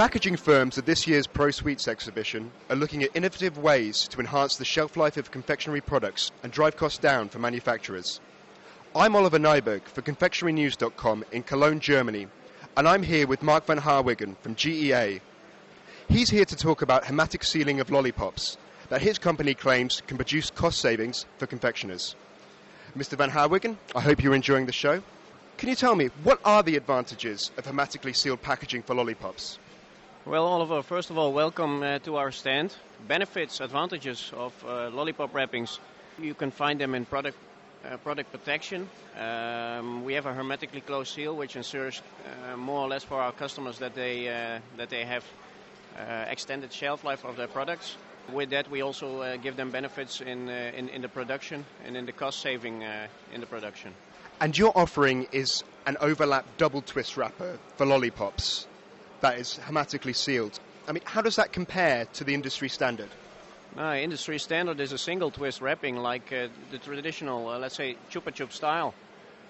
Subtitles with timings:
[0.00, 4.56] Packaging firms at this year's Pro Sweets exhibition are looking at innovative ways to enhance
[4.56, 8.18] the shelf life of confectionery products and drive costs down for manufacturers.
[8.96, 12.28] I'm Oliver Nieburg for confectionerynews.com in Cologne, Germany,
[12.78, 15.20] and I'm here with Mark Van Haarwegen from GEA.
[16.08, 18.56] He's here to talk about hermetic sealing of lollipops
[18.88, 22.16] that his company claims can produce cost savings for confectioners.
[22.96, 23.18] Mr.
[23.18, 25.02] Van Haarwegen, I hope you're enjoying the show.
[25.58, 29.58] Can you tell me, what are the advantages of hermetically sealed packaging for lollipops?
[30.26, 32.76] Well, Oliver, first of all, welcome uh, to our stand.
[33.08, 35.80] Benefits, advantages of uh, lollipop wrappings,
[36.20, 37.38] you can find them in product
[37.86, 38.86] uh, product protection.
[39.18, 42.02] Um, we have a hermetically closed seal, which ensures
[42.52, 45.24] uh, more or less for our customers that they uh, that they have
[45.96, 47.96] uh, extended shelf life of their products.
[48.30, 52.12] With that, we also give them benefits in, in, in the production and in the
[52.12, 52.82] cost saving
[53.32, 53.92] in the production.
[54.40, 58.66] And your offering is an overlap double twist wrapper for lollipops
[59.20, 60.58] that is hermetically sealed.
[60.88, 63.08] I mean, how does that compare to the industry standard?
[63.78, 67.96] Uh, industry standard is a single twist wrapping like uh, the traditional, uh, let's say,
[68.10, 68.94] chupa chup style.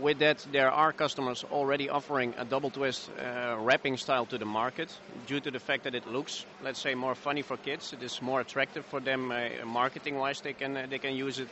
[0.00, 4.44] With that, there are customers already offering a double twist uh, wrapping style to the
[4.44, 4.90] market
[5.26, 7.92] due to the fact that it looks, let's say, more funny for kids.
[7.92, 10.40] It is more attractive for them uh, marketing-wise.
[10.40, 11.48] They can uh, they can use it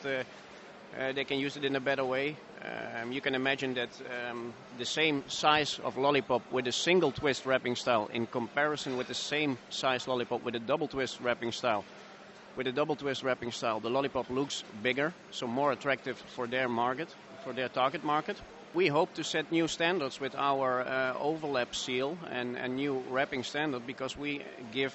[0.98, 2.36] uh, they can use it in a better way.
[3.00, 3.90] Um, you can imagine that
[4.30, 9.08] um, the same size of lollipop with a single twist wrapping style in comparison with
[9.08, 11.84] the same size lollipop with a double twist wrapping style.
[12.56, 16.68] With a double twist wrapping style, the lollipop looks bigger, so more attractive for their
[16.68, 17.08] market,
[17.42, 18.40] for their target market.
[18.74, 23.42] We hope to set new standards with our uh, overlap seal and a new wrapping
[23.42, 24.94] standard because we give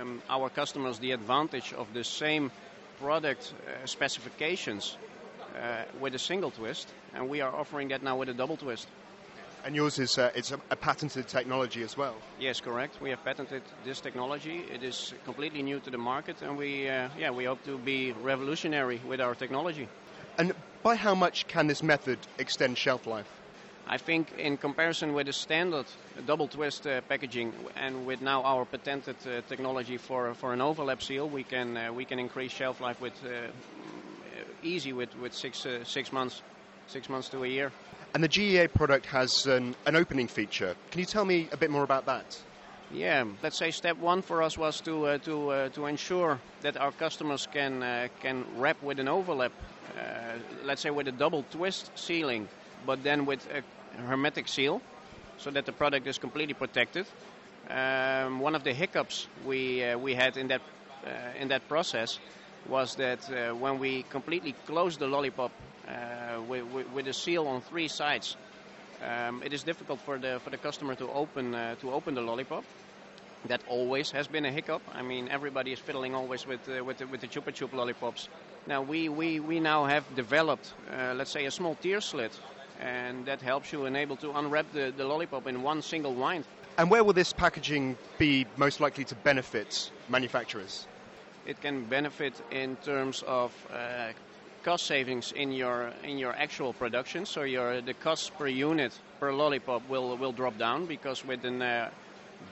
[0.00, 2.50] um, our customers the advantage of the same
[2.98, 4.96] product uh, specifications
[5.56, 8.88] uh, with a single twist, and we are offering that now with a double twist.
[9.64, 12.14] And yours is uh, it's a, a, patented technology as well.
[12.38, 13.00] Yes, correct.
[13.00, 14.64] We have patented this technology.
[14.72, 18.12] It is completely new to the market, and we uh, yeah we hope to be
[18.22, 19.86] revolutionary with our technology.
[20.38, 23.28] And by how much can this method extend shelf life?
[23.86, 25.86] I think in comparison with the standard
[26.24, 31.02] double twist uh, packaging and with now our patented uh, technology for for an overlap
[31.02, 33.48] seal, we can uh, we can increase shelf life with uh,
[34.62, 36.42] easy with, with six, uh, six months,
[36.86, 37.72] six months to a year.
[38.14, 40.74] And the GEA product has an, an opening feature.
[40.90, 42.38] Can you tell me a bit more about that?
[42.92, 46.76] Yeah, let's say step one for us was to uh, to uh, to ensure that
[46.76, 49.52] our customers can uh, can wrap with an overlap,
[49.96, 52.48] uh, let's say with a double twist sealing,
[52.84, 53.62] but then with a
[54.00, 54.82] hermetic seal,
[55.38, 57.06] so that the product is completely protected.
[57.68, 60.62] Um, one of the hiccups we uh, we had in that
[61.38, 62.18] in that process
[62.68, 65.52] was that uh, when we completely close the lollipop
[65.88, 68.36] uh, with, with, a seal on three sides,
[69.02, 72.20] um, it is difficult for the for the customer to open uh, to open the
[72.20, 72.64] lollipop.
[73.46, 74.82] That always has been a hiccup.
[74.94, 78.28] I mean, everybody is fiddling always with uh, with the, with the Chupa Chup lollipops.
[78.66, 82.38] Now we we, we now have developed, uh, let's say, a small tear slit,
[82.78, 86.44] and that helps you enable to unwrap the, the lollipop in one single wind.
[86.78, 90.86] And where will this packaging be most likely to benefit manufacturers?
[91.50, 94.12] It can benefit in terms of uh,
[94.62, 97.26] cost savings in your in your actual production.
[97.26, 101.64] So your the cost per unit per lollipop will will drop down because with a
[101.64, 101.90] uh,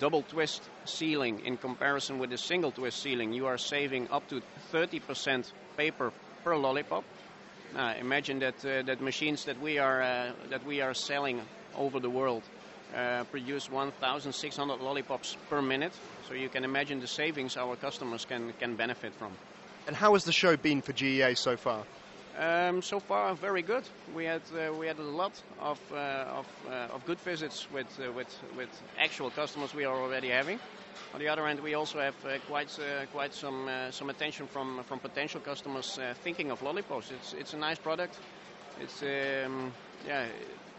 [0.00, 4.42] double twist sealing in comparison with a single twist sealing, you are saving up to
[4.72, 6.12] 30% paper
[6.44, 7.04] per lollipop.
[7.75, 11.41] Now imagine that uh, that machines that we are uh, that we are selling
[11.76, 12.42] over the world
[12.94, 15.93] uh, produce 1,600 lollipops per minute.
[16.26, 19.32] So you can imagine the savings our customers can, can benefit from.
[19.87, 21.84] And how has the show been for GEA so far?
[22.38, 23.82] Um, so far, very good.
[24.15, 25.97] We had uh, we had a lot of uh,
[26.38, 30.60] of, uh, of good visits with uh, with with actual customers we are already having.
[31.15, 34.84] On the other hand, we also have uh, quite uh, quite some some attention from
[34.84, 37.10] from potential customers thinking of lollipops.
[37.10, 38.16] It's it's a nice product.
[38.81, 39.72] It's um,
[40.06, 40.27] yeah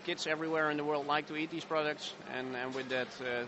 [0.05, 3.45] kids everywhere in the world like to eat these products, and, and with that, uh,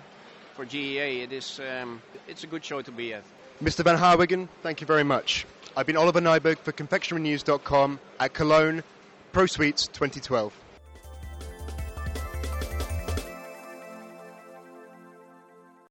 [0.55, 3.23] for GEA, it is um, it's a good show to be at.
[3.63, 3.83] Mr.
[3.83, 5.45] Van Haarwegen, thank you very much.
[5.75, 8.83] I've been Oliver Nieburg for ConfectioneryNews.com at Cologne
[9.31, 10.53] Pro Sweets 2012.